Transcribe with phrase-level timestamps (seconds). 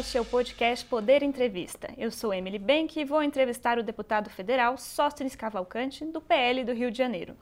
[0.00, 1.90] Este é o podcast Poder Entrevista.
[1.98, 6.72] Eu sou Emily Benck e vou entrevistar o deputado federal Sóstenes Cavalcante, do PL do
[6.72, 7.34] Rio de Janeiro.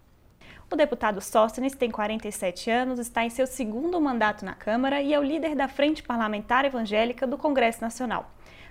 [0.68, 5.20] O deputado Sóstenes tem 47 anos, está em seu segundo mandato na Câmara e é
[5.20, 8.28] o líder da Frente Parlamentar Evangélica do Congresso Nacional.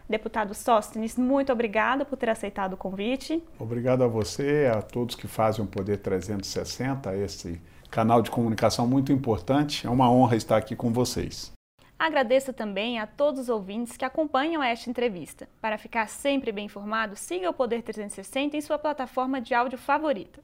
[0.10, 3.42] Deputado Sóstenes, muito obrigado por ter aceitado o convite.
[3.58, 9.14] Obrigado a você, a todos que fazem o Poder 360, esse canal de comunicação muito
[9.14, 9.88] importante.
[9.88, 11.56] É uma honra estar aqui com vocês.
[12.00, 15.50] Agradeço também a todos os ouvintes que acompanham esta entrevista.
[15.60, 20.40] Para ficar sempre bem informado, siga o Poder 360 em sua plataforma de áudio favorita.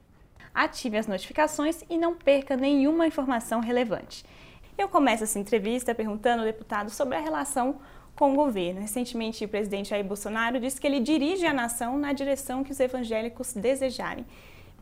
[0.52, 4.24] Ative as notificações e não perca nenhuma informação relevante.
[4.76, 7.78] Eu começo essa entrevista perguntando ao deputado sobre a relação
[8.16, 8.80] com o governo.
[8.80, 12.80] Recentemente, o presidente Jair Bolsonaro disse que ele dirige a nação na direção que os
[12.80, 14.26] evangélicos desejarem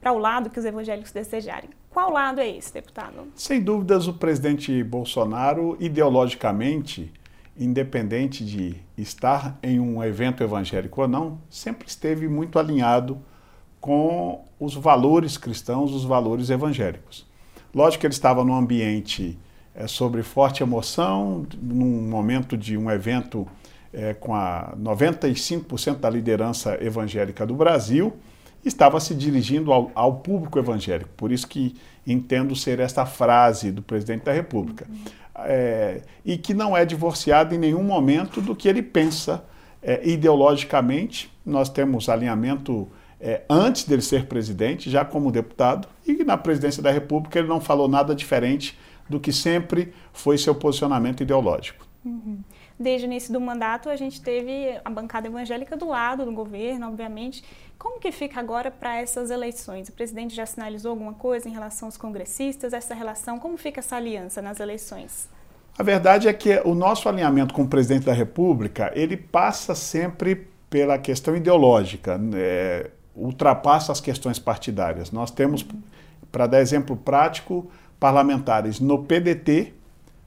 [0.02, 1.70] para o lado que os evangélicos desejarem.
[1.88, 3.28] Qual lado é esse, deputado?
[3.36, 7.12] Sem dúvidas, o presidente Bolsonaro, ideologicamente,
[7.56, 13.22] independente de estar em um evento evangélico ou não, sempre esteve muito alinhado
[13.80, 17.24] com os valores cristãos, os valores evangélicos.
[17.72, 19.38] Lógico que ele estava num ambiente
[19.72, 23.46] é, sobre forte emoção, num momento de um evento
[23.92, 28.16] é, com a 95% da liderança evangélica do Brasil,
[28.64, 31.10] estava se dirigindo ao, ao, público evangélico.
[31.16, 31.74] Por isso que
[32.06, 34.86] entendo ser esta frase do presidente da República.
[35.34, 39.44] É, e que não é divorciado em nenhum momento do que ele pensa
[39.82, 41.32] é, ideologicamente.
[41.44, 42.88] Nós temos alinhamento
[43.20, 47.60] é, antes dele ser presidente, já como deputado, e na presidência da República ele não
[47.60, 48.76] falou nada diferente
[49.08, 51.86] do que sempre foi seu posicionamento ideológico.
[52.04, 52.38] Uhum.
[52.82, 56.88] Desde o início do mandato, a gente teve a bancada evangélica do lado do governo,
[56.88, 57.44] obviamente.
[57.78, 59.88] Como que fica agora para essas eleições?
[59.88, 62.72] O presidente já sinalizou alguma coisa em relação aos congressistas?
[62.72, 65.28] Essa relação, como fica essa aliança nas eleições?
[65.78, 70.48] A verdade é que o nosso alinhamento com o presidente da República, ele passa sempre
[70.68, 75.12] pela questão ideológica, é, ultrapassa as questões partidárias.
[75.12, 75.64] Nós temos,
[76.32, 79.72] para dar exemplo prático, parlamentares no PDT,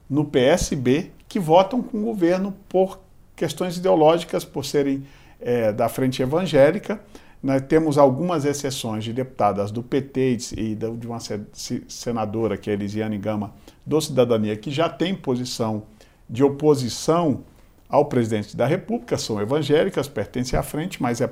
[0.08, 2.98] no PSB que votam com o governo por
[3.36, 5.04] questões ideológicas, por serem
[5.38, 6.98] é, da frente evangélica.
[7.42, 11.18] Nós temos algumas exceções de deputadas do PT e de uma
[11.86, 13.52] senadora, que é Elisiane Gama,
[13.84, 15.82] do Cidadania, que já tem posição
[16.26, 17.44] de oposição
[17.86, 21.30] ao presidente da República, são evangélicas, pertencem à frente, mas é,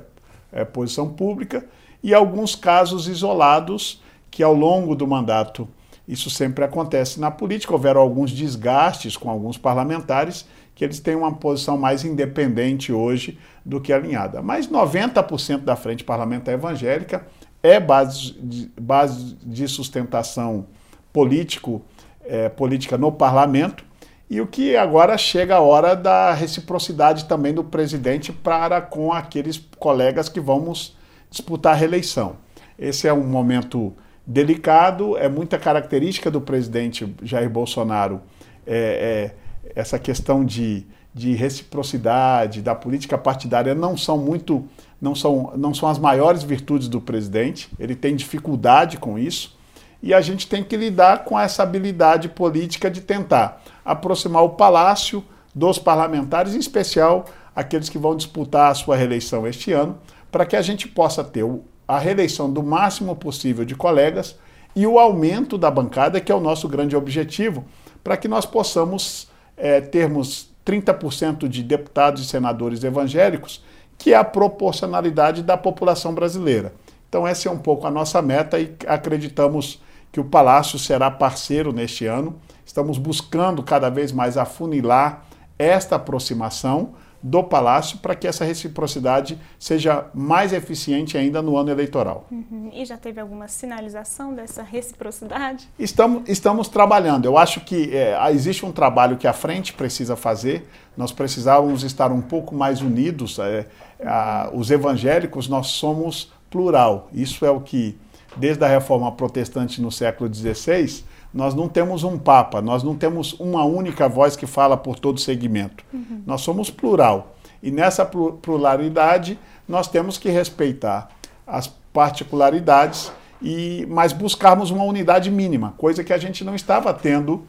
[0.53, 1.65] é posição pública,
[2.03, 5.67] e alguns casos isolados que ao longo do mandato
[6.07, 7.73] isso sempre acontece na política.
[7.73, 13.81] Houveram alguns desgastes com alguns parlamentares que eles têm uma posição mais independente hoje do
[13.81, 14.43] que alinhada.
[14.43, 17.27] Mas 90% da frente parlamentar evangélica
[17.63, 20.67] é base de, base de sustentação
[21.13, 21.83] político,
[22.25, 23.85] é, política no parlamento.
[24.29, 29.59] E o que agora chega a hora da reciprocidade também do presidente para com aqueles
[29.79, 30.97] colegas que vamos
[31.31, 32.37] disputar a reeleição.
[32.79, 33.95] Esse é um momento
[34.27, 38.21] delicado, é muita característica do presidente Jair Bolsonaro
[38.67, 39.33] é,
[39.67, 44.65] é, essa questão de, de reciprocidade, da política partidária não são muito,
[45.01, 49.57] não são, não são as maiores virtudes do presidente, ele tem dificuldade com isso,
[50.03, 55.25] e a gente tem que lidar com essa habilidade política de tentar aproximar o palácio
[55.55, 59.99] dos parlamentares, em especial aqueles que vão disputar a sua reeleição este ano,
[60.31, 64.37] para que a gente possa ter o, a reeleição do máximo possível de colegas
[64.75, 67.65] e o aumento da bancada, que é o nosso grande objetivo,
[68.03, 73.63] para que nós possamos é, termos 30% de deputados e senadores evangélicos,
[73.97, 76.73] que é a proporcionalidade da população brasileira.
[77.09, 79.81] Então, essa é um pouco a nossa meta e acreditamos
[80.11, 82.37] que o Palácio será parceiro neste ano.
[82.67, 85.25] Estamos buscando cada vez mais afunilar
[85.59, 86.95] esta aproximação
[87.27, 92.27] do Palácio para que essa reciprocidade seja mais eficiente ainda no ano eleitoral.
[92.31, 92.69] Uhum.
[92.71, 95.67] E já teve alguma sinalização dessa reciprocidade?
[95.79, 97.25] Estamos, estamos trabalhando.
[97.25, 100.69] Eu acho que é, existe um trabalho que a frente precisa fazer.
[100.95, 103.39] Nós precisávamos estar um pouco mais unidos.
[103.39, 103.67] É,
[104.05, 107.09] a, os evangélicos, nós somos plural.
[107.11, 107.97] Isso é o que,
[108.37, 111.03] desde a reforma protestante no século XVI,
[111.35, 115.19] nós não temos um papa, nós não temos uma única voz que fala por todo
[115.19, 115.85] segmento.
[115.93, 116.23] Uhum.
[116.25, 117.35] Nós somos plural.
[117.61, 119.37] E nessa pluralidade,
[119.67, 121.09] nós temos que respeitar
[121.45, 123.11] as particularidades,
[123.43, 127.45] e mas buscarmos uma unidade mínima, coisa que a gente não estava tendo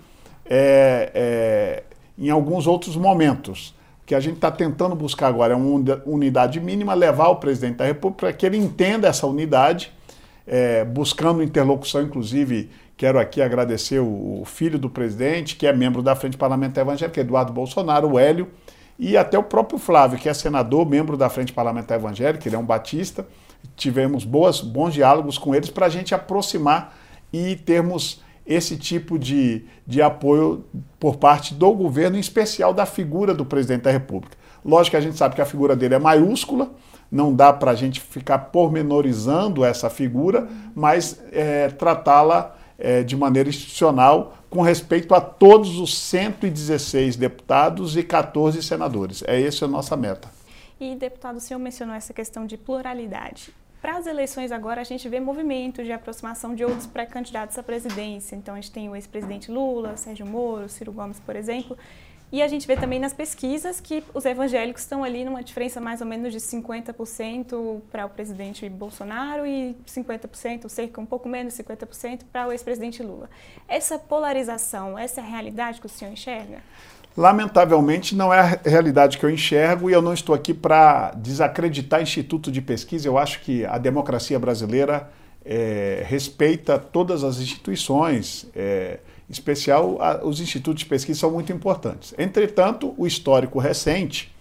[0.45, 1.83] é, é,
[2.17, 3.75] em alguns outros momentos.
[4.01, 7.77] O que a gente está tentando buscar agora é uma unidade mínima, levar o presidente
[7.77, 9.91] da República para que ele entenda essa unidade,
[10.45, 16.15] é, buscando interlocução, inclusive Quero aqui agradecer o filho do presidente, que é membro da
[16.15, 18.47] Frente Parlamentar Evangélica, Eduardo Bolsonaro, o Hélio,
[18.97, 22.59] e até o próprio Flávio, que é senador, membro da Frente Parlamentar Evangélica, ele é
[22.59, 23.27] um batista.
[23.75, 26.95] Tivemos boas, bons diálogos com eles para a gente aproximar
[27.33, 30.63] e termos esse tipo de, de apoio
[30.97, 34.37] por parte do governo, em especial da figura do presidente da República.
[34.63, 36.71] Lógico que a gente sabe que a figura dele é maiúscula,
[37.11, 43.49] não dá para a gente ficar pormenorizando essa figura, mas é, tratá-la é, de maneira
[43.49, 49.23] institucional com respeito a todos os 116 deputados e 14 senadores.
[49.27, 50.29] É essa a nossa meta.
[50.79, 53.53] E, deputado, o senhor mencionou essa questão de pluralidade.
[53.81, 58.35] Para as eleições agora, a gente vê movimentos de aproximação de outros pré-candidatos à presidência.
[58.35, 61.77] Então, a gente tem o ex-presidente Lula, Sérgio Moro, Ciro Gomes, por exemplo.
[62.31, 66.01] E a gente vê também nas pesquisas que os evangélicos estão ali numa diferença mais
[66.01, 71.63] ou menos de 50% para o presidente Bolsonaro e 50%, cerca um pouco menos de
[71.63, 73.29] 50% para o ex-presidente Lula.
[73.67, 76.57] Essa polarização, essa é a realidade que o senhor enxerga?
[77.15, 82.01] Lamentavelmente, não é a realidade que eu enxergo e eu não estou aqui para desacreditar
[82.01, 83.07] instituto de pesquisa.
[83.07, 85.09] Eu acho que a democracia brasileira
[85.45, 88.99] é, respeita todas as instituições, é,
[89.29, 92.13] especial a, os institutos de pesquisa são muito importantes.
[92.17, 94.33] Entretanto, o histórico recente,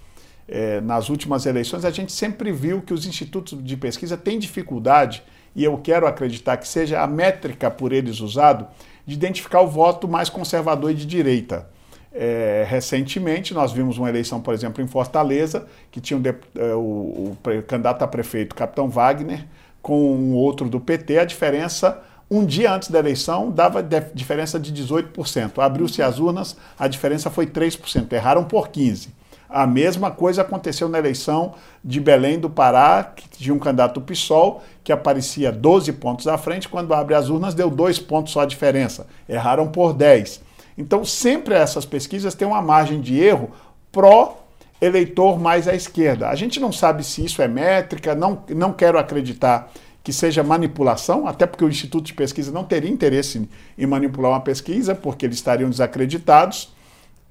[0.49, 5.23] é, nas últimas eleições, a gente sempre viu que os institutos de pesquisa têm dificuldade,
[5.57, 8.67] e eu quero acreditar que seja a métrica por eles usado,
[9.07, 11.69] de identificar o voto mais conservador e de direita.
[12.13, 16.79] É, recentemente, nós vimos uma eleição, por exemplo, em Fortaleza, que tinha um, é, o,
[16.79, 19.45] o, o, candidato a prefeito, Capitão Wagner,
[19.83, 21.19] com um outro do PT.
[21.19, 23.82] A diferença, um dia antes da eleição, dava
[24.15, 25.59] diferença de 18%.
[25.59, 28.12] Abriu-se as urnas, a diferença foi 3%.
[28.12, 29.09] Erraram por 15%.
[29.49, 31.55] A mesma coisa aconteceu na eleição
[31.85, 36.93] de Belém do Pará, tinha um candidato PSOL, que aparecia 12 pontos à frente, quando
[36.93, 39.06] abre as urnas deu 2 pontos só a diferença.
[39.29, 40.41] Erraram por 10.
[40.76, 43.53] Então, sempre essas pesquisas têm uma margem de erro
[43.93, 44.38] pró
[44.81, 46.29] eleitor mais à esquerda.
[46.29, 49.71] A gente não sabe se isso é métrica, não, não quero acreditar
[50.05, 54.41] que seja manipulação, até porque o Instituto de Pesquisa não teria interesse em manipular uma
[54.41, 56.75] pesquisa, porque eles estariam desacreditados.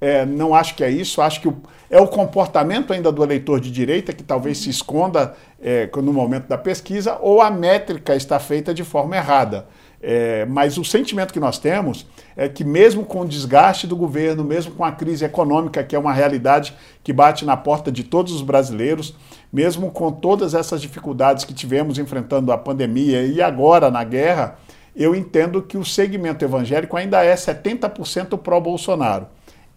[0.00, 1.56] É, não acho que é isso, acho que o,
[1.88, 6.48] é o comportamento ainda do eleitor de direita que talvez se esconda é, no momento
[6.48, 9.66] da pesquisa, ou a métrica está feita de forma errada.
[10.02, 12.06] É, mas o sentimento que nós temos
[12.36, 15.98] é que, mesmo com o desgaste do governo, mesmo com a crise econômica, que é
[15.98, 19.14] uma realidade que bate na porta de todos os brasileiros,
[19.54, 24.58] mesmo com todas essas dificuldades que tivemos enfrentando a pandemia e agora na guerra,
[24.96, 29.28] eu entendo que o segmento evangélico ainda é 70% pró-Bolsonaro.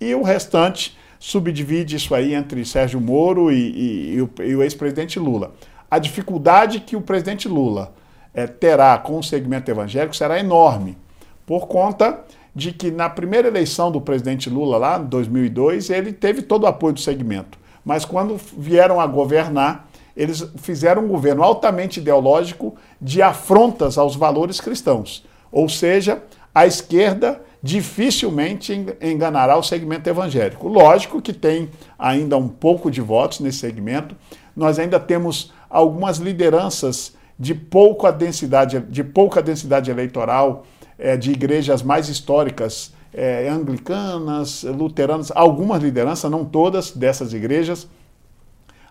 [0.02, 5.20] E o restante subdivide isso aí entre Sérgio Moro e, e, e o, o ex-presidente
[5.20, 5.54] Lula.
[5.92, 7.94] A dificuldade que o presidente Lula
[8.34, 10.98] é, terá com o segmento evangélico será enorme,
[11.46, 12.24] por conta
[12.56, 16.68] de que na primeira eleição do presidente Lula, lá em 2002, ele teve todo o
[16.68, 17.60] apoio do segmento.
[17.88, 24.60] Mas quando vieram a governar, eles fizeram um governo altamente ideológico de afrontas aos valores
[24.60, 25.26] cristãos.
[25.50, 26.22] Ou seja,
[26.54, 30.68] a esquerda dificilmente enganará o segmento evangélico.
[30.68, 34.18] Lógico que tem ainda um pouco de votos nesse segmento.
[34.54, 40.66] Nós ainda temos algumas lideranças de pouca densidade, de pouca densidade eleitoral,
[41.00, 47.88] é, de igrejas mais históricas, é, anglicanas, luteranas, algumas lideranças, não todas dessas igrejas,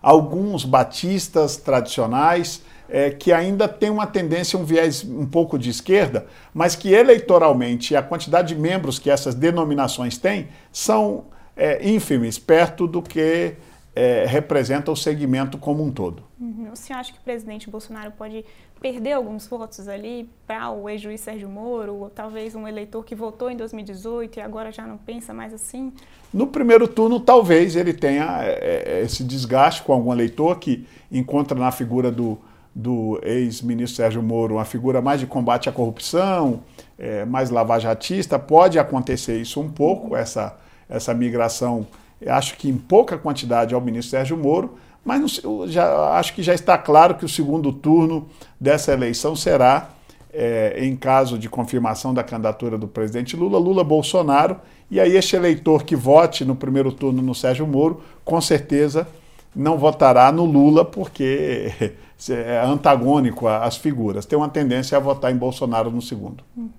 [0.01, 6.27] alguns batistas tradicionais, é, que ainda tem uma tendência, um viés um pouco de esquerda,
[6.53, 12.85] mas que eleitoralmente a quantidade de membros que essas denominações têm são é, ínfimes, perto
[12.85, 13.55] do que
[13.97, 16.21] é, representa o segmento como um todo.
[16.39, 16.69] Uhum.
[16.71, 18.45] O senhor acha que o presidente Bolsonaro pode
[18.79, 23.49] perder alguns votos ali para o ex-juiz Sérgio Moro, ou talvez um eleitor que votou
[23.49, 25.91] em 2018 e agora já não pensa mais assim?
[26.31, 31.57] No primeiro turno, talvez ele tenha é, é, esse desgaste com algum eleitor que encontra
[31.57, 32.37] na figura do,
[32.75, 36.61] do ex-ministro Sérgio Moro uma figura mais de combate à corrupção,
[36.99, 38.37] é, mais lavajatista.
[38.37, 40.55] Pode acontecer isso um pouco, essa,
[40.87, 41.87] essa migração
[42.25, 46.77] acho que em pouca quantidade ao ministro Sérgio Moro, mas já, acho que já está
[46.77, 48.27] claro que o segundo turno
[48.59, 49.89] dessa eleição será,
[50.33, 54.57] é, em caso de confirmação da candidatura do presidente Lula, Lula-Bolsonaro,
[54.89, 59.07] e aí este eleitor que vote no primeiro turno no Sérgio Moro, com certeza
[59.55, 61.71] não votará no Lula, porque
[62.29, 64.25] é antagônico às figuras.
[64.25, 66.43] Tem uma tendência a votar em Bolsonaro no segundo.
[66.55, 66.69] Uhum.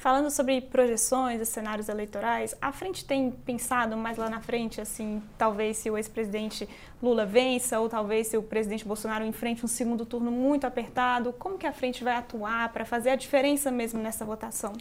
[0.00, 5.76] Falando sobre projeções cenários eleitorais, a frente tem pensado mais lá na frente, assim, talvez
[5.76, 6.66] se o ex-presidente
[7.02, 11.58] Lula vença ou talvez se o presidente Bolsonaro enfrente um segundo turno muito apertado, como
[11.58, 14.72] que a frente vai atuar para fazer a diferença mesmo nessa votação?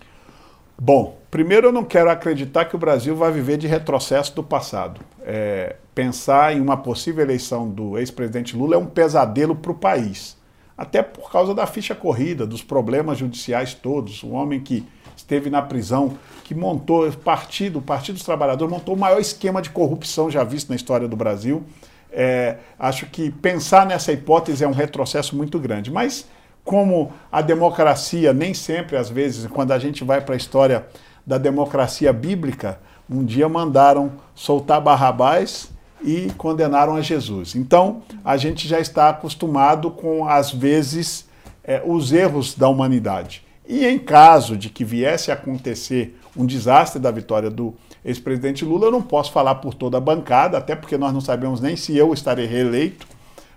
[0.81, 5.01] Bom, primeiro eu não quero acreditar que o Brasil vai viver de retrocesso do passado.
[5.25, 10.39] É, pensar em uma possível eleição do ex-presidente Lula é um pesadelo para o país.
[10.77, 14.23] Até por causa da ficha corrida, dos problemas judiciais todos.
[14.23, 14.87] Um homem que
[15.19, 19.61] esteve na prisão, que montou o partido, o Partido dos Trabalhadores, montou o maior esquema
[19.61, 21.63] de corrupção já visto na história do Brasil.
[22.11, 25.91] É, acho que pensar nessa hipótese é um retrocesso muito grande.
[25.91, 26.25] Mas,
[26.63, 30.87] como a democracia, nem sempre, às vezes, quando a gente vai para a história
[31.25, 35.69] da democracia bíblica, um dia mandaram soltar Barrabás
[36.01, 37.55] e condenaram a Jesus.
[37.55, 41.27] Então, a gente já está acostumado com, às vezes,
[41.63, 43.48] é, os erros da humanidade.
[43.69, 48.87] E em caso de que viesse a acontecer um desastre da vitória do ex-presidente Lula,
[48.87, 51.95] eu não posso falar por toda a bancada, até porque nós não sabemos nem se
[51.95, 53.05] eu estarei reeleito,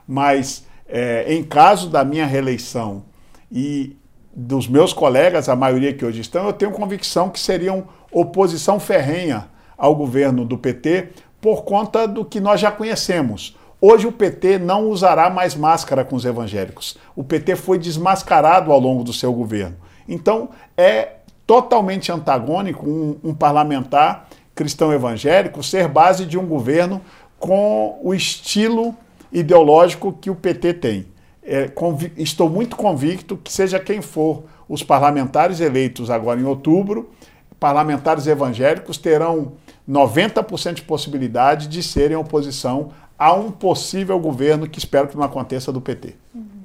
[0.07, 3.05] mas é, em caso da minha reeleição
[3.51, 3.97] e
[4.37, 9.47] dos meus colegas, a maioria que hoje estão, eu tenho convicção que seriam oposição ferrenha
[9.79, 11.09] ao governo do PT
[11.41, 13.57] por conta do que nós já conhecemos.
[13.81, 16.99] Hoje o PT não usará mais máscara com os evangélicos.
[17.17, 19.77] O PT foi desmascarado ao longo do seu governo.
[20.09, 21.17] Então é
[21.47, 27.01] totalmente antagônico um, um parlamentar cristão evangélico ser base de um governo
[27.39, 28.95] com o estilo
[29.33, 31.07] ideológico que o PT tem.
[31.43, 31.71] É,
[32.17, 37.11] estou muito convicto que, seja quem for os parlamentares eleitos agora em outubro,
[37.59, 39.53] parlamentares evangélicos terão
[39.89, 45.73] 90% de possibilidade de serem oposição a um possível governo que espero que não aconteça
[45.73, 46.15] do PT.
[46.35, 46.62] Uhum.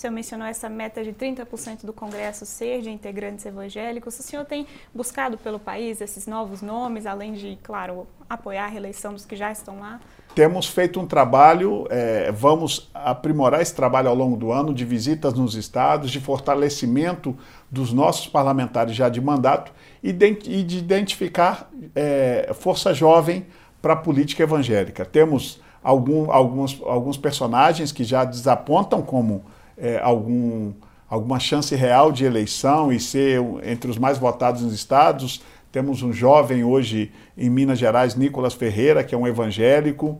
[0.00, 4.18] O senhor mencionou essa meta de 30% do Congresso ser de integrantes evangélicos.
[4.18, 9.12] O senhor tem buscado pelo país esses novos nomes, além de, claro, apoiar a reeleição
[9.12, 10.00] dos que já estão lá?
[10.34, 15.34] Temos feito um trabalho, é, vamos aprimorar esse trabalho ao longo do ano, de visitas
[15.34, 17.36] nos estados, de fortalecimento
[17.70, 19.70] dos nossos parlamentares já de mandato
[20.02, 23.46] e de, e de identificar é, força jovem
[23.82, 25.04] para a política evangélica.
[25.04, 29.44] Temos algum, alguns, alguns personagens que já desapontam como
[29.80, 30.72] é, algum,
[31.08, 35.42] alguma chance real de eleição e ser entre os mais votados nos estados.
[35.72, 40.18] Temos um jovem hoje em Minas Gerais, Nicolas Ferreira, que é um evangélico.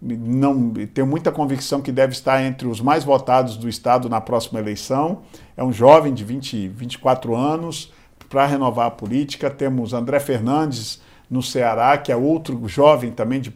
[0.00, 4.58] Não, tenho muita convicção que deve estar entre os mais votados do estado na próxima
[4.58, 5.22] eleição.
[5.56, 7.92] É um jovem de 20, 24 anos
[8.28, 9.50] para renovar a política.
[9.50, 13.52] Temos André Fernandes no Ceará, que é outro jovem também de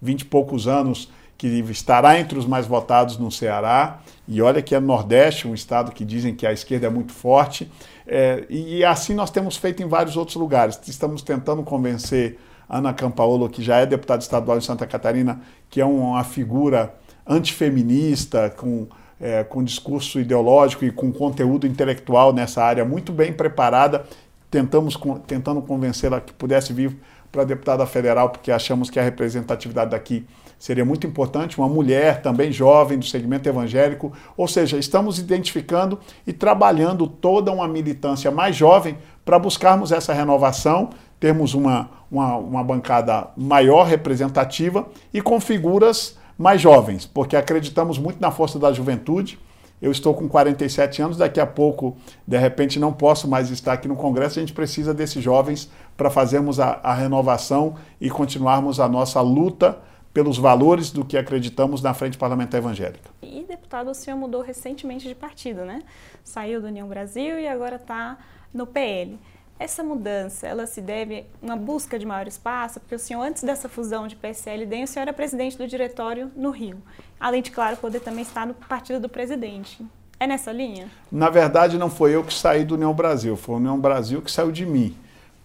[0.00, 4.00] 20 e poucos anos, que estará entre os mais votados no Ceará.
[4.26, 7.70] E olha que é Nordeste, um estado que dizem que a esquerda é muito forte.
[8.06, 10.80] É, e assim nós temos feito em vários outros lugares.
[10.86, 12.38] Estamos tentando convencer
[12.68, 15.40] Ana Campaolo, que já é deputada estadual em Santa Catarina,
[15.70, 16.94] que é uma figura
[17.26, 18.86] antifeminista, com,
[19.20, 24.04] é, com discurso ideológico e com conteúdo intelectual nessa área muito bem preparada.
[24.50, 26.96] Tentamos, tentando convencê-la que pudesse vir
[27.30, 30.24] para deputada federal, porque achamos que a representatividade daqui
[30.58, 36.32] seria muito importante, uma mulher também jovem do segmento evangélico, ou seja, estamos identificando e
[36.32, 43.28] trabalhando toda uma militância mais jovem para buscarmos essa renovação, termos uma, uma, uma bancada
[43.36, 49.38] maior representativa e com figuras mais jovens, porque acreditamos muito na força da juventude.
[49.80, 51.96] Eu estou com 47 anos, daqui a pouco,
[52.26, 54.38] de repente, não posso mais estar aqui no Congresso.
[54.38, 59.78] A gente precisa desses jovens para fazermos a, a renovação e continuarmos a nossa luta
[60.16, 63.10] pelos valores do que acreditamos na Frente Parlamentar Evangélica.
[63.20, 65.82] E, deputado, o senhor mudou recentemente de partido, né?
[66.24, 68.16] Saiu do União Brasil e agora está
[68.50, 69.18] no PL.
[69.58, 73.44] Essa mudança, ela se deve a uma busca de maior espaço, porque o senhor, antes
[73.44, 76.78] dessa fusão de PSL e DEM, o senhor era presidente do diretório no Rio.
[77.20, 79.86] Além de, claro, poder também estar no partido do presidente.
[80.18, 80.88] É nessa linha?
[81.12, 84.32] Na verdade, não foi eu que saí do União Brasil, foi a União Brasil que
[84.32, 84.96] saiu de mim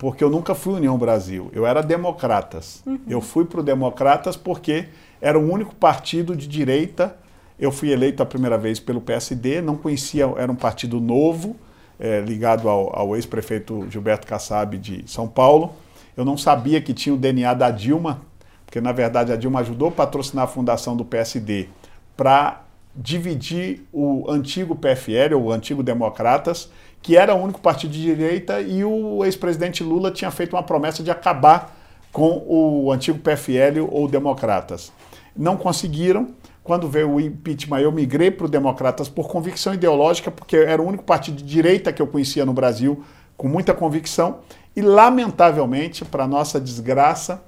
[0.02, 2.82] porque eu nunca fui União Brasil, eu era Democratas.
[2.88, 3.02] Uhum.
[3.08, 4.88] Eu fui para o Democratas porque
[5.22, 7.16] era o único partido de direita.
[7.60, 11.56] Eu fui eleito a primeira vez pelo PSD, não conhecia, era um partido novo,
[12.00, 15.72] é, ligado ao, ao ex-prefeito Gilberto Kassab de São Paulo.
[16.18, 18.22] Eu não sabia que tinha o DNA da Dilma,
[18.66, 21.70] porque na verdade a Dilma ajudou a patrocinar a fundação do PSD
[22.18, 22.64] para
[22.96, 28.62] dividir o antigo PFL, ou o antigo Democratas, que era o único partido de direita,
[28.62, 31.78] e o ex-presidente Lula tinha feito uma promessa de acabar
[32.12, 34.92] com o antigo PFL ou Democratas.
[35.36, 36.30] Não conseguiram.
[36.64, 40.86] Quando veio o impeachment, eu migrei para o Democratas por convicção ideológica, porque era o
[40.86, 43.04] único partido de direita que eu conhecia no Brasil,
[43.36, 44.40] com muita convicção.
[44.76, 47.42] E, lamentavelmente, para nossa desgraça,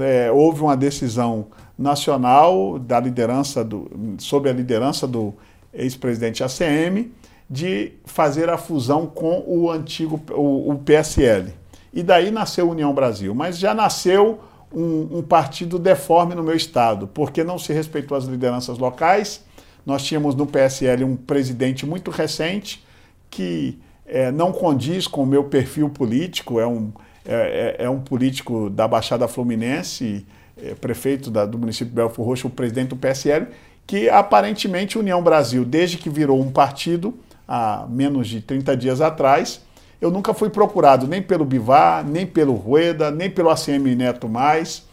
[0.00, 1.46] é, houve uma decisão
[1.76, 5.34] nacional da liderança do, sob a liderança do
[5.72, 7.10] ex-presidente ACM
[7.48, 11.52] de fazer a fusão com o antigo o, o PSL.
[11.92, 13.34] e daí nasceu União Brasil.
[13.34, 14.40] Mas já nasceu
[14.72, 19.44] um, um partido deforme no meu estado, porque não se respeitou as lideranças locais.
[19.86, 22.84] Nós tínhamos no PSL um presidente muito recente
[23.30, 26.92] que é, não condiz com o meu perfil político, é um,
[27.24, 32.26] é, é, é um político da Baixada Fluminense, é, prefeito da, do município de Belfort
[32.26, 33.46] Roxo, o presidente do PSL,
[33.86, 37.14] que aparentemente União Brasil, desde que virou um partido,
[37.46, 39.60] há menos de 30 dias atrás,
[40.00, 44.84] eu nunca fui procurado nem pelo Bivar, nem pelo Rueda, nem pelo ACM Neto mais,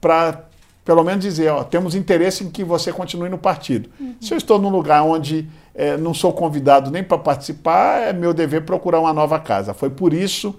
[0.00, 0.44] para
[0.84, 3.88] pelo menos dizer, ó, temos interesse em que você continue no partido.
[4.00, 4.14] Uhum.
[4.20, 8.32] Se eu estou num lugar onde é, não sou convidado nem para participar, é meu
[8.32, 9.74] dever procurar uma nova casa.
[9.74, 10.54] Foi por isso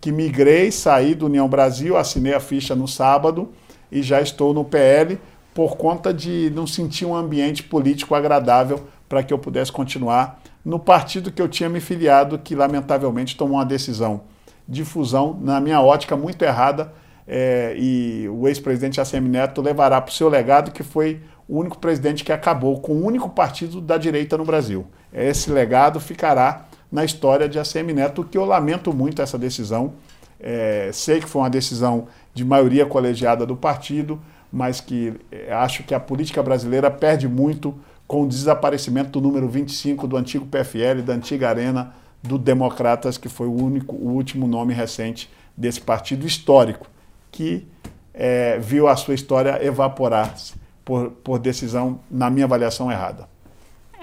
[0.00, 3.50] que migrei, saí do União Brasil, assinei a ficha no sábado
[3.90, 5.18] e já estou no PL
[5.52, 10.78] por conta de não sentir um ambiente político agradável para que eu pudesse continuar no
[10.78, 14.22] partido que eu tinha me filiado, que lamentavelmente tomou uma decisão
[14.66, 16.92] de fusão, na minha ótica, muito errada.
[17.26, 21.78] É, e o ex-presidente ACM Neto levará para o seu legado, que foi o único
[21.78, 24.86] presidente que acabou com o único partido da direita no Brasil.
[25.12, 29.94] Esse legado ficará na história de ACM Neto, que eu lamento muito essa decisão.
[30.40, 34.20] É, sei que foi uma decisão de maioria colegiada do partido,
[34.52, 37.74] mas que é, acho que a política brasileira perde muito
[38.06, 43.28] com o desaparecimento do número 25 do antigo PFL, da antiga Arena do Democratas, que
[43.28, 46.86] foi o único, o último nome recente desse partido histórico,
[47.30, 47.66] que
[48.12, 53.33] é, viu a sua história evaporar-se por, por decisão, na minha avaliação, errada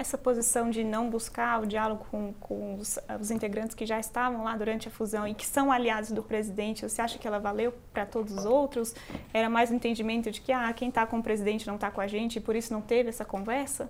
[0.01, 4.43] essa posição de não buscar o diálogo com, com os, os, integrantes que já estavam
[4.43, 7.73] lá durante a fusão e que são aliados do presidente, você acha que ela valeu
[7.93, 8.93] para todos os outros?
[9.33, 12.01] Era mais um entendimento de que ah, quem está com o presidente não está com
[12.01, 13.89] a gente e por isso não teve essa conversa?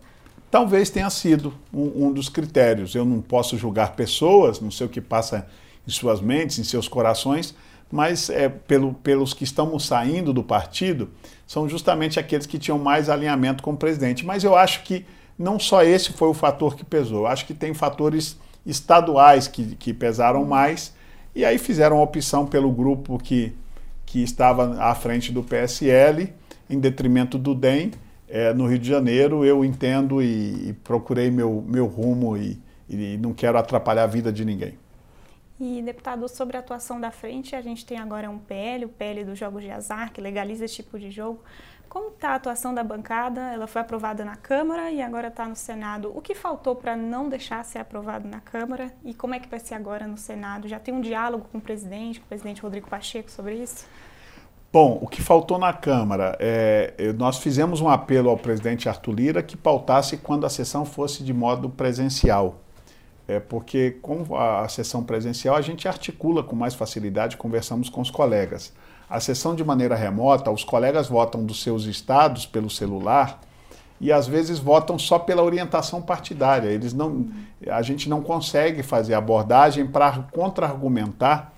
[0.51, 2.93] Talvez tenha sido um, um dos critérios.
[2.93, 5.47] Eu não posso julgar pessoas, não sei o que passa
[5.87, 7.55] em suas mentes, em seus corações,
[7.89, 11.09] mas é, pelo, pelos que estamos saindo do partido,
[11.47, 14.25] são justamente aqueles que tinham mais alinhamento com o presidente.
[14.25, 15.05] Mas eu acho que
[15.41, 17.27] não só esse foi o fator que pesou.
[17.27, 20.93] Acho que tem fatores estaduais que, que pesaram mais.
[21.35, 23.53] E aí fizeram a opção pelo grupo que,
[24.05, 26.33] que estava à frente do PSL,
[26.69, 27.91] em detrimento do DEM.
[28.27, 32.57] É, no Rio de Janeiro, eu entendo e, e procurei meu, meu rumo e,
[32.89, 34.77] e não quero atrapalhar a vida de ninguém.
[35.59, 39.23] E, deputado, sobre a atuação da frente, a gente tem agora um PL, o PL
[39.23, 41.39] dos jogos de azar, que legaliza esse tipo de jogo.
[41.91, 43.41] Como está a atuação da bancada?
[43.51, 46.09] Ela foi aprovada na Câmara e agora está no Senado.
[46.15, 49.59] O que faltou para não deixar ser aprovado na Câmara e como é que vai
[49.59, 50.69] ser agora no Senado?
[50.69, 53.85] Já tem um diálogo com o presidente, com o presidente Rodrigo Pacheco sobre isso?
[54.71, 59.43] Bom, o que faltou na Câmara, é, nós fizemos um apelo ao presidente Arthur Lira
[59.43, 62.61] que pautasse quando a sessão fosse de modo presencial.
[63.27, 68.09] É, porque com a sessão presencial a gente articula com mais facilidade, conversamos com os
[68.09, 68.71] colegas
[69.11, 73.41] a sessão de maneira remota, os colegas votam dos seus estados pelo celular
[73.99, 76.69] e às vezes votam só pela orientação partidária.
[76.69, 77.27] Eles não,
[77.69, 81.51] a gente não consegue fazer abordagem para contra-argumentar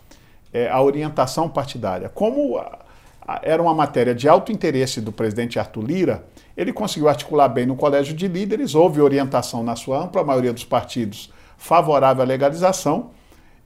[0.52, 2.10] é, a orientação partidária.
[2.10, 2.80] Como a,
[3.22, 6.26] a, era uma matéria de alto interesse do presidente Arthur Lira,
[6.58, 10.66] ele conseguiu articular bem no colégio de líderes, houve orientação na sua ampla maioria dos
[10.66, 13.12] partidos favorável à legalização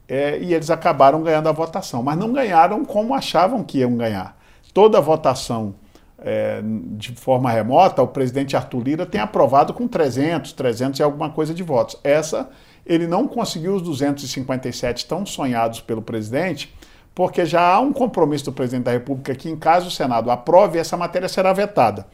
[0.08, 4.38] é, e eles acabaram ganhando a votação, mas não ganharam como achavam que iam ganhar.
[4.74, 5.76] Toda votação
[6.20, 11.30] é, de forma remota, o presidente Arthur Lira tem aprovado com 300, 300 e alguma
[11.30, 12.00] coisa de votos.
[12.04, 12.50] Essa,
[12.86, 16.74] ele não conseguiu os 257 tão sonhados pelo presidente,
[17.14, 20.80] porque já há um compromisso do presidente da República que, em caso o Senado aprove,
[20.80, 22.06] essa matéria será vetada.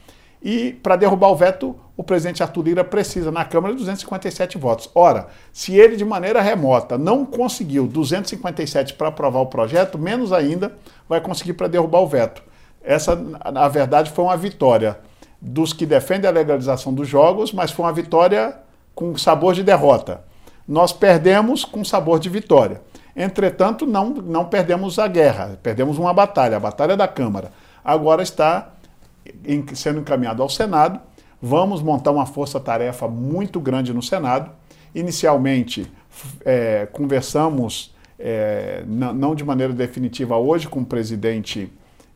[0.44, 4.90] E para derrubar o veto, o presidente Arthur Lira precisa na Câmara de 257 votos.
[4.94, 10.76] Ora, se ele de maneira remota não conseguiu 257 para aprovar o projeto, menos ainda
[11.08, 12.44] vai conseguir para derrubar o veto.
[12.84, 15.00] Essa, na verdade, foi uma vitória
[15.40, 18.58] dos que defendem a legalização dos jogos, mas foi uma vitória
[18.94, 20.26] com sabor de derrota.
[20.68, 22.82] Nós perdemos com sabor de vitória.
[23.16, 27.52] Entretanto, não, não perdemos a guerra, perdemos uma batalha, a batalha da Câmara.
[27.84, 28.73] Agora está
[29.74, 31.00] sendo encaminhado ao Senado.
[31.42, 34.50] Vamos montar uma força-tarefa muito grande no Senado.
[34.96, 35.92] Inicialmente,
[36.46, 41.72] é, conversamos, é, não de maneira definitiva hoje, com o presidente,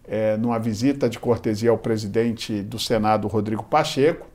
[0.08, 4.28] é, numa visita de cortesia ao presidente do Senado, Rodrigo Pacheco.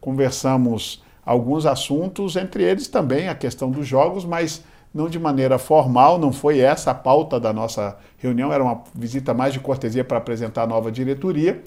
[0.00, 6.18] Conversamos alguns assuntos, entre eles também a questão dos jogos, mas não de maneira formal,
[6.18, 10.18] não foi essa a pauta da nossa reunião, era uma visita mais de cortesia para
[10.18, 11.62] apresentar a nova diretoria.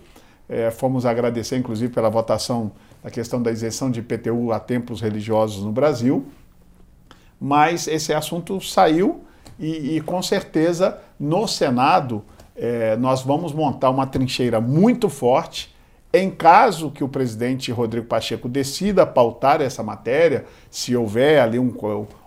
[0.47, 2.71] É, fomos agradecer, inclusive, pela votação
[3.03, 6.25] da questão da isenção de IPTU a templos religiosos no Brasil.
[7.39, 9.23] Mas esse assunto saiu
[9.59, 12.23] e, e com certeza no Senado
[12.55, 15.73] é, nós vamos montar uma trincheira muito forte.
[16.13, 21.73] Em caso que o presidente Rodrigo Pacheco decida pautar essa matéria, se houver ali um,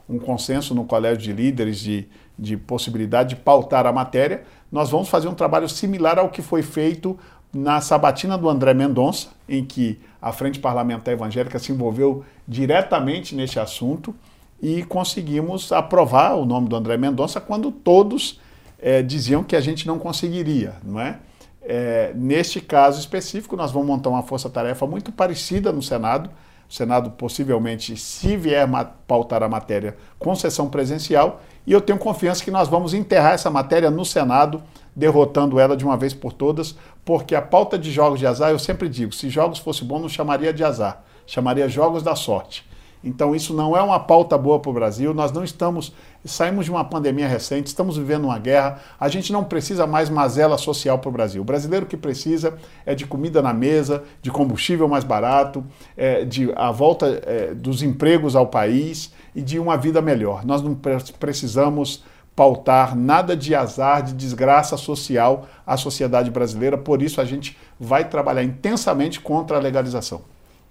[0.09, 5.09] um consenso no colégio de líderes de, de possibilidade de pautar a matéria, nós vamos
[5.09, 7.17] fazer um trabalho similar ao que foi feito
[7.57, 13.59] na sabatina do André Mendonça, em que a Frente Parlamentar Evangélica se envolveu diretamente neste
[13.59, 14.15] assunto
[14.61, 18.41] e conseguimos aprovar o nome do André Mendonça quando todos
[18.79, 21.19] é, diziam que a gente não conseguiria, não é?
[21.63, 22.13] é?
[22.15, 26.31] Neste caso específico, nós vamos montar uma força-tarefa muito parecida no Senado.
[26.69, 28.69] O Senado possivelmente, se vier
[29.07, 33.51] pautar a matéria com sessão presencial, e eu tenho confiança que nós vamos enterrar essa
[33.51, 34.63] matéria no Senado,
[34.97, 38.59] derrotando ela de uma vez por todas, porque a pauta de jogos de azar, eu
[38.59, 42.67] sempre digo, se jogos fosse bom, não chamaria de azar, chamaria jogos da sorte.
[43.07, 45.15] Então isso não é uma pauta boa para o Brasil.
[45.15, 45.93] Nós não estamos,
[46.25, 48.81] saímos de uma pandemia recente, estamos vivendo uma guerra.
[48.99, 51.41] A gente não precisa mais mazela social para o Brasil.
[51.41, 55.65] O brasileiro que precisa é de comida na mesa, de combustível mais barato,
[55.97, 60.45] é, de a volta é, dos empregos ao país e de uma vida melhor.
[60.45, 60.75] Nós não
[61.21, 62.03] precisamos
[62.37, 66.77] pautar nada de azar, de desgraça social à sociedade brasileira.
[66.77, 70.23] Por isso a gente vai trabalhar intensamente contra a legalização.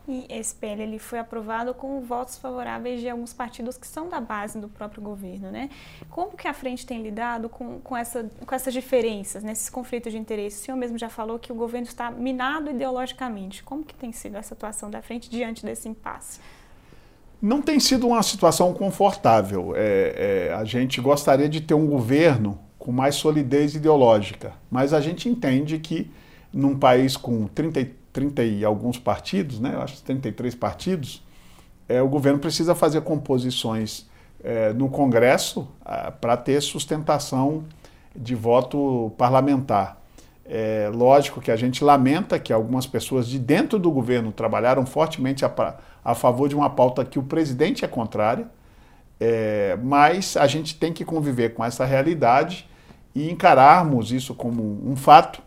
[0.08, 4.21] E esse PL ele foi aprovado com votos favoráveis de alguns partidos que são da
[4.21, 5.69] base do próprio governo, né?
[6.12, 10.19] Como que a frente tem lidado com, com, essa, com essas diferenças, nesses conflitos de
[10.19, 10.62] interesse?
[10.62, 13.63] O senhor mesmo já falou que o governo está minado ideologicamente.
[13.63, 16.39] Como que tem sido essa atuação da frente diante desse impasse?
[17.41, 19.74] Não tem sido uma situação confortável.
[19.76, 25.02] É, é, a gente gostaria de ter um governo com mais solidez ideológica, mas a
[25.02, 26.12] gente entende que
[26.54, 31.21] num país com 33 30 e alguns partidos, né, eu acho 33 partidos,
[31.89, 34.10] é, o governo precisa fazer composições
[34.41, 35.67] é, no Congresso
[36.21, 37.65] para ter sustentação
[38.15, 40.02] de voto parlamentar.
[40.45, 45.43] É lógico que a gente lamenta que algumas pessoas de dentro do governo trabalharam fortemente
[46.06, 48.48] a favor de uma pauta que o presidente é contrária,
[49.20, 52.70] é, mas a gente tem que conviver com essa realidade
[53.13, 55.41] e encararmos isso como um fato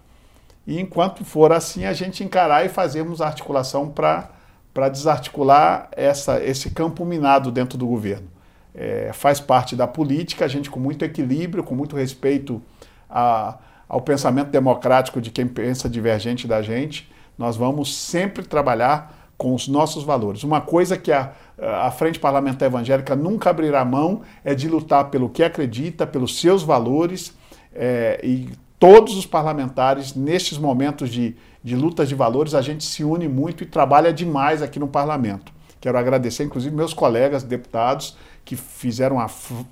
[0.68, 7.06] e enquanto for assim, a gente encarar e fazermos articulação para desarticular essa, esse campo
[7.06, 8.28] minado dentro do governo.
[8.74, 12.60] É, faz parte da política, a gente com muito equilíbrio, com muito respeito
[13.08, 13.56] a,
[13.88, 19.68] ao pensamento democrático de quem pensa divergente da gente, nós vamos sempre trabalhar com os
[19.68, 20.42] nossos valores.
[20.42, 25.30] Uma coisa que a, a Frente Parlamentar Evangélica nunca abrirá mão é de lutar pelo
[25.30, 27.32] que acredita, pelos seus valores
[27.72, 33.04] é, e todos os parlamentares, nestes momentos de, de lutas de valores, a gente se
[33.04, 35.52] une muito e trabalha demais aqui no parlamento.
[35.80, 39.26] Quero agradecer, inclusive, meus colegas deputados que fizeram uma,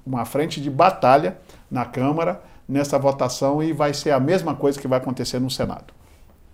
[0.07, 4.87] uma frente de batalha na Câmara nessa votação e vai ser a mesma coisa que
[4.87, 5.93] vai acontecer no Senado.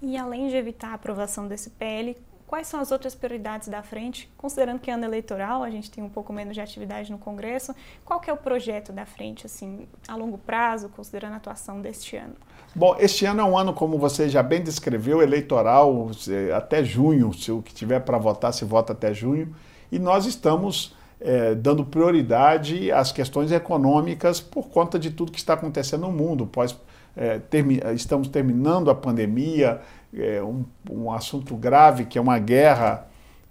[0.01, 2.17] E além de evitar a aprovação desse PL,
[2.53, 6.05] quais são as outras prioridades da frente, considerando que é ano eleitoral, a gente tem
[6.05, 9.89] um pouco menos de atividade no Congresso, qual que é o projeto da frente, assim,
[10.07, 12.35] a longo prazo, considerando a atuação deste ano?
[12.75, 16.11] Bom, este ano é um ano, como você já bem descreveu, eleitoral,
[16.55, 19.57] até junho, se o que tiver para votar, se vota até junho,
[19.91, 25.55] e nós estamos é, dando prioridade às questões econômicas por conta de tudo que está
[25.55, 26.79] acontecendo no mundo, pós
[27.17, 29.81] é, termi estamos terminando a pandemia,
[30.15, 33.07] é, um, um, assunto grave que é uma guerra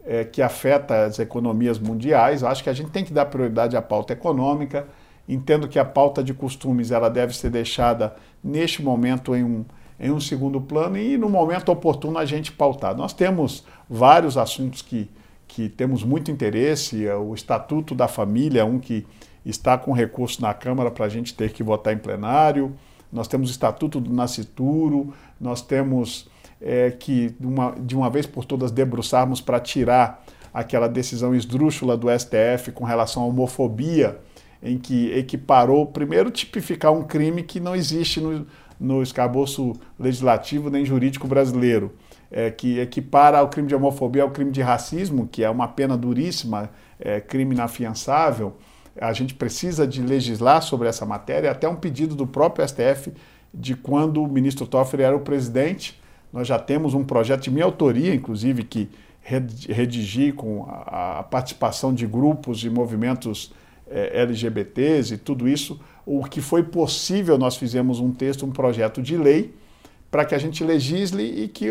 [0.06, 2.44] é, que afeta as economias mundiais.
[2.44, 4.88] Acho que a gente tem que dar prioridade à pauta econômica.
[5.28, 9.66] Entendo que a pauta de costumes ela deve ser deixada neste momento em um,
[10.00, 12.96] em um segundo plano e no momento oportuno a gente pautar.
[12.96, 15.10] Nós temos vários assuntos que,
[15.48, 19.06] que temos muito interesse, o Estatuto da Família, um que
[19.46, 22.76] está com recurso na Câmara para a gente ter que votar em plenário
[23.12, 26.30] nós temos o Estatuto do Nascituro, nós temos
[26.62, 31.98] é, que, de uma, de uma vez por todas, debruçarmos para tirar aquela decisão esdrúxula
[31.98, 34.20] do STF com relação à homofobia,
[34.62, 38.46] em que equiparou, primeiro, tipificar um crime que não existe no,
[38.80, 39.02] no
[40.00, 41.94] legislativo nem jurídico brasileiro,
[42.30, 45.98] é, que equipara o crime de homofobia ao crime de racismo, que é uma pena
[45.98, 46.70] duríssima,
[47.00, 48.56] é, crime inafiançável
[49.00, 53.14] a gente precisa de legislar sobre essa matéria, até um pedido do próprio STF
[53.54, 56.01] de quando o ministro Toffoli era o presidente.
[56.32, 58.90] Nós já temos um projeto de minha autoria, inclusive, que
[59.22, 63.54] redigi com a, participação de grupos e movimentos
[63.88, 65.80] eh, LGBTs e tudo isso.
[66.06, 69.54] O que foi possível, nós fizemos um texto, um projeto de lei,
[70.10, 71.68] para que a gente legisle e que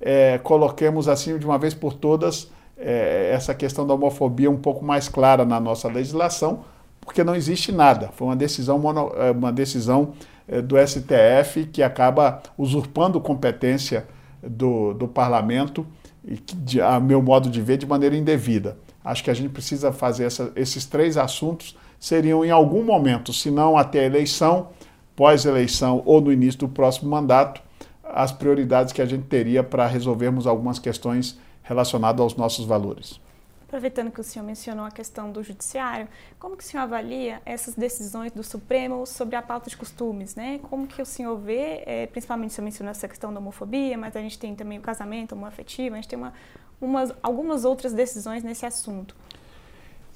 [0.00, 4.84] eh, coloquemos assim de uma vez por todas é, essa questão da homofobia um pouco
[4.84, 6.60] mais clara na nossa legislação,
[7.00, 8.10] porque não existe nada.
[8.14, 14.06] Foi uma decisão, mono, é, uma decisão é, do STF que acaba usurpando competência
[14.42, 15.86] do, do parlamento,
[16.24, 18.76] e a meu modo de ver, de maneira indevida.
[19.04, 23.50] Acho que a gente precisa fazer essa, esses três assuntos, seriam em algum momento, se
[23.50, 24.68] não até a eleição,
[25.16, 27.60] pós-eleição ou no início do próximo mandato,
[28.04, 33.20] as prioridades que a gente teria para resolvermos algumas questões relacionadas aos nossos valores.
[33.68, 37.74] Aproveitando que o senhor mencionou a questão do judiciário, como que o senhor avalia essas
[37.74, 40.58] decisões do Supremo sobre a pauta de costumes, né?
[40.70, 44.16] Como que o senhor vê, é, principalmente o senhor mencionou essa questão da homofobia, mas
[44.16, 46.32] a gente tem também o casamento homoafetivo, a gente tem uma,
[46.80, 49.14] umas, algumas outras decisões nesse assunto.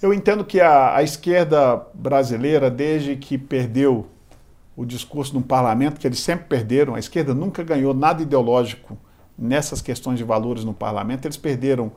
[0.01, 4.07] Eu entendo que a, a esquerda brasileira, desde que perdeu
[4.75, 8.97] o discurso no parlamento, que eles sempre perderam, a esquerda nunca ganhou nada ideológico
[9.37, 11.93] nessas questões de valores no parlamento, eles perderam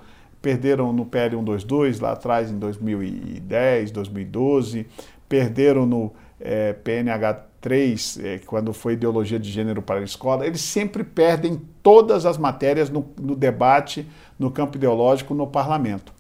[0.45, 4.86] perderam no PL 122 lá atrás em 2010, 2012,
[5.27, 10.62] perderam no é, PNH 3, é, quando foi ideologia de gênero para a escola, eles
[10.62, 16.13] sempre perdem todas as matérias no, no debate, no campo ideológico, no parlamento.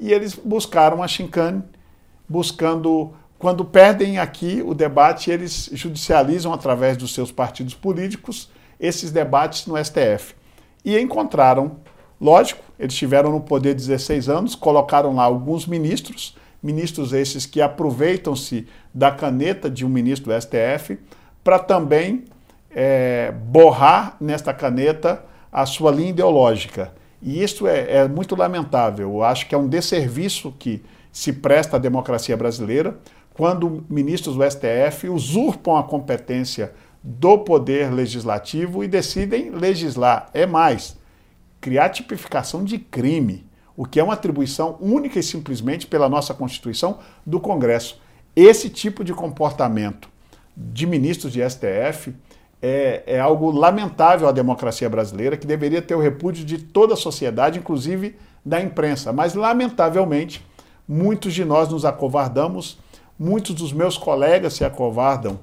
[0.00, 1.62] E eles buscaram a chincane,
[2.28, 9.68] buscando quando perdem aqui o debate, eles judicializam através dos seus partidos políticos esses debates
[9.68, 10.34] no STF.
[10.84, 11.76] E encontraram
[12.20, 18.66] Lógico, eles tiveram no poder 16 anos, colocaram lá alguns ministros, ministros esses que aproveitam-se
[18.92, 20.98] da caneta de um ministro do STF
[21.44, 22.24] para também
[22.70, 26.92] é, borrar nesta caneta a sua linha ideológica.
[27.22, 29.08] E isso é, é muito lamentável.
[29.08, 32.98] Eu acho que é um desserviço que se presta à democracia brasileira
[33.34, 40.28] quando ministros do STF usurpam a competência do poder legislativo e decidem legislar.
[40.34, 40.98] É mais,
[41.60, 46.98] criar tipificação de crime, o que é uma atribuição única e simplesmente pela nossa Constituição
[47.24, 48.00] do Congresso.
[48.34, 50.08] Esse tipo de comportamento
[50.56, 52.14] de ministros de STF
[52.60, 56.96] é, é, algo lamentável à democracia brasileira, que deveria ter o repúdio de toda a
[56.96, 59.12] sociedade, inclusive da imprensa.
[59.12, 60.44] Mas, lamentavelmente,
[60.86, 62.78] muitos de nós nos acovardamos,
[63.18, 65.38] muitos dos meus colegas se acovardam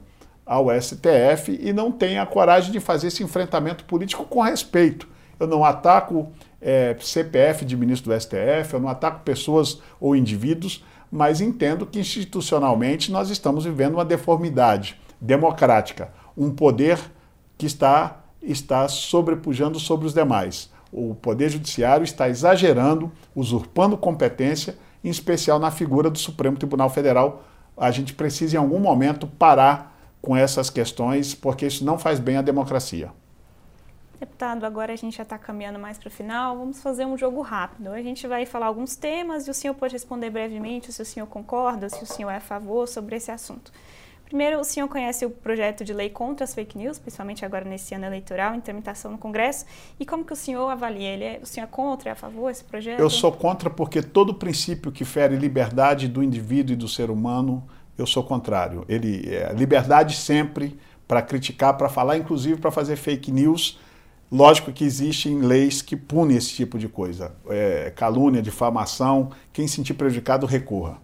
[0.46, 5.08] ao STF e não têm a coragem de fazer esse enfrentamento político com respeito.
[5.40, 10.84] Eu não ataco é, CPF de ministro do STF, eu não ataco pessoas ou indivíduos,
[11.12, 17.00] mas entendo que institucionalmente nós estamos vivendo uma deformidade democrática, um poder
[17.58, 20.70] que está, está sobrepujando sobre os demais.
[20.92, 27.44] O Poder Judiciário está exagerando, usurpando competência, em especial na figura do Supremo Tribunal Federal.
[27.78, 32.38] A gente precisa, em algum momento, parar com essas questões, porque isso não faz bem
[32.38, 33.12] à democracia.
[34.20, 37.42] Deputado, agora a gente já está caminhando mais para o final, vamos fazer um jogo
[37.42, 37.92] rápido.
[37.92, 41.28] A gente vai falar alguns temas e o senhor pode responder brevemente se o senhor
[41.28, 43.72] concorda, se o senhor é a favor sobre esse assunto.
[44.26, 47.94] Primeiro, o senhor conhece o projeto de lei contra as fake news, principalmente agora nesse
[47.94, 49.66] ano eleitoral, em tramitação no Congresso,
[50.00, 51.10] e como que o senhor avalia?
[51.10, 53.00] Ele é, o senhor é contra, é a favor esse projeto?
[53.00, 57.64] Eu sou contra porque todo princípio que fere liberdade do indivíduo e do ser humano,
[57.98, 58.84] eu sou contrário.
[58.90, 63.80] Ele é liberdade sempre para criticar, para falar, inclusive para fazer fake news,
[64.32, 67.36] Lógico que existem leis que punem esse tipo de coisa.
[67.48, 70.98] É, calúnia, difamação, quem sentir prejudicado, recorra.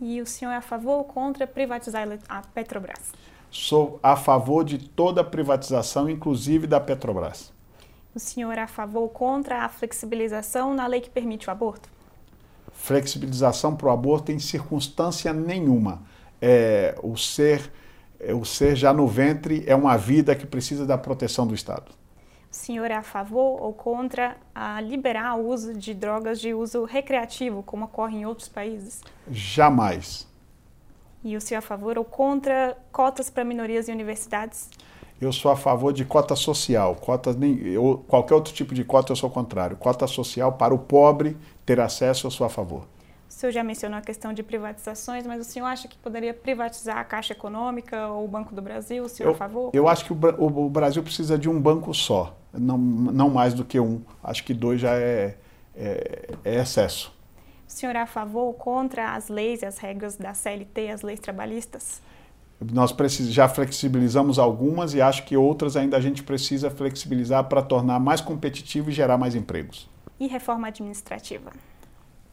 [0.00, 3.12] E o senhor é a favor ou contra privatizar a Petrobras?
[3.50, 7.52] Sou a favor de toda privatização, inclusive da Petrobras.
[8.14, 11.90] O senhor é a favor ou contra a flexibilização na lei que permite o aborto?
[12.72, 16.02] Flexibilização para o aborto em circunstância nenhuma.
[16.40, 17.70] É, o ser,
[18.18, 21.92] é, o ser já no ventre é uma vida que precisa da proteção do Estado
[22.50, 26.84] o senhor é a favor ou contra a liberar o uso de drogas de uso
[26.84, 29.02] recreativo, como ocorre em outros países?
[29.30, 30.26] Jamais.
[31.22, 34.70] E o senhor é a favor ou contra cotas para minorias em universidades?
[35.20, 36.94] Eu sou a favor de cota social.
[36.94, 37.30] Cota,
[37.64, 39.76] eu, qualquer outro tipo de cota eu sou contrário.
[39.76, 42.86] Cota social para o pobre ter acesso, eu sou a favor.
[43.36, 46.96] O senhor já mencionou a questão de privatizações, mas o senhor acha que poderia privatizar
[46.96, 49.04] a Caixa Econômica ou o Banco do Brasil?
[49.04, 49.70] O senhor eu, a favor?
[49.74, 53.52] Eu acho que o, o, o, Brasil precisa de um banco só, não, não mais
[53.52, 54.00] do que um.
[54.24, 55.36] Acho que dois já é,
[55.76, 57.14] é, é excesso.
[57.68, 61.02] O senhor é a favor ou contra as leis e as regras da CLT, as
[61.02, 62.00] leis trabalhistas?
[62.72, 62.96] Nós
[63.28, 68.22] já flexibilizamos algumas e acho que outras ainda a gente precisa flexibilizar para tornar mais
[68.22, 69.90] competitivo e gerar mais empregos.
[70.18, 71.52] E reforma administrativa?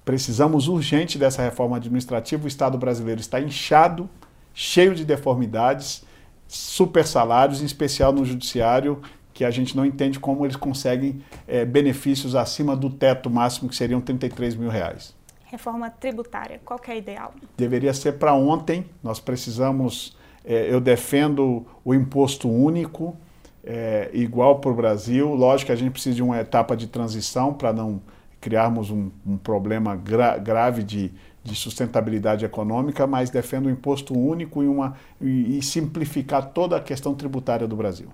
[0.06, 2.44] Precisamos urgente dessa reforma administrativa.
[2.44, 4.10] O Estado brasileiro está inchado,
[4.54, 6.04] cheio de deformidades,
[6.48, 9.02] super salários, em especial no judiciário,
[9.34, 13.76] que a gente não entende como eles conseguem é, benefícios acima do teto máximo, que
[13.76, 15.16] seriam 33 mil reais.
[15.46, 16.60] reforma tributária?
[16.64, 17.34] Qual é ideal?
[17.58, 18.86] Deveria ser para ontem.
[19.02, 20.16] Nós precisamos.
[20.46, 23.16] É, eu defendo o imposto único,
[23.64, 25.34] é, igual para o Brasil.
[25.34, 28.02] Lógico que a gente precisa de uma etapa de transição para não
[28.44, 34.62] criarmos um, um problema gra grave de, de, sustentabilidade econômica, mas defendo o imposto único
[34.62, 38.10] e, uma, e, e simplificar toda a questão tributária do Brasil.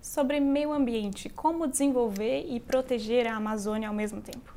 [0.00, 4.54] Sobre meio ambiente, como desenvolver e proteger a Amazônia ao mesmo tempo?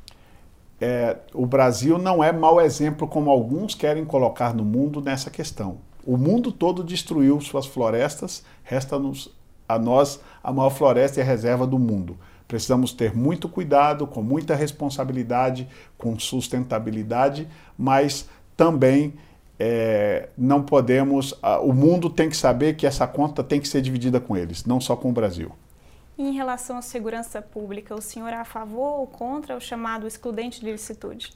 [0.80, 5.78] É, o Brasil não é mau exemplo como alguns querem colocar no mundo nessa questão.
[6.06, 9.34] O mundo todo destruiu suas florestas, resta-nos
[9.68, 12.16] a nós a maior floresta e a reserva do mundo.
[12.46, 19.14] Precisamos ter muito cuidado, com muita responsabilidade, com sustentabilidade, mas também
[19.58, 21.34] é, não podemos.
[21.62, 24.80] O mundo tem que saber que essa conta tem que ser dividida com eles, não
[24.80, 25.52] só com o Brasil.
[26.18, 30.60] em relação à segurança pública, o senhor é a favor ou contra o chamado excludente
[30.60, 31.32] de licitude?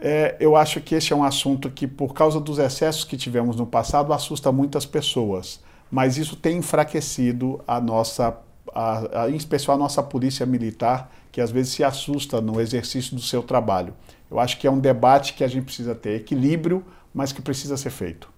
[0.00, 3.56] É, eu acho que esse é um assunto que, por causa dos excessos que tivemos
[3.56, 5.60] no passado, assusta muitas pessoas
[5.92, 8.34] mas isso tem enfraquecido a nossa,
[8.74, 13.14] a, a, em especial a nossa polícia militar, que às vezes se assusta no exercício
[13.14, 13.94] do seu trabalho.
[14.30, 17.76] Eu acho que é um debate que a gente precisa ter equilíbrio, mas que precisa
[17.76, 18.30] ser feito.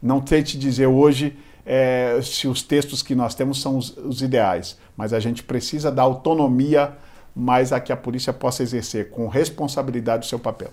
[0.00, 4.76] Não tente dizer hoje é, se os textos que nós temos são os, os ideais,
[4.96, 6.96] mas a gente precisa dar autonomia
[7.34, 10.72] mais a que a polícia possa exercer com responsabilidade o seu papel.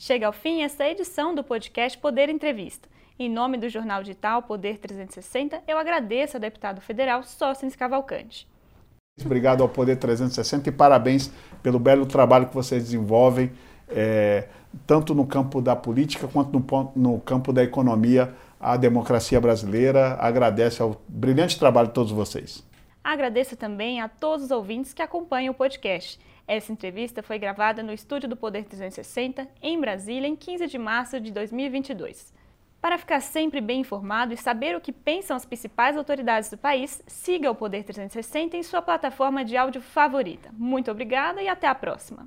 [0.00, 2.88] Chega ao fim esta edição do podcast Poder Entrevista.
[3.18, 8.46] Em nome do Jornal Digital Poder 360, eu agradeço ao deputado federal Sóstenes Cavalcante.
[9.20, 11.32] Obrigado ao Poder 360 e parabéns
[11.64, 13.50] pelo belo trabalho que vocês desenvolvem,
[13.88, 14.46] é,
[14.86, 18.32] tanto no campo da política quanto no, no campo da economia.
[18.60, 22.64] A democracia brasileira agradece ao brilhante trabalho de todos vocês.
[23.02, 26.20] Agradeço também a todos os ouvintes que acompanham o podcast.
[26.48, 31.20] Essa entrevista foi gravada no estúdio do Poder 360, em Brasília, em 15 de março
[31.20, 32.32] de 2022.
[32.80, 37.02] Para ficar sempre bem informado e saber o que pensam as principais autoridades do país,
[37.06, 40.48] siga o Poder 360 em sua plataforma de áudio favorita.
[40.54, 42.26] Muito obrigada e até a próxima!